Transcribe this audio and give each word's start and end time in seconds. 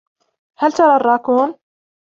هل 0.59 0.71
ترى 0.71 0.95
الراكون؟ 0.95 1.55